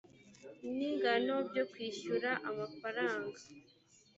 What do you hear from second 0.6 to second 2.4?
n ingano byo kwishyura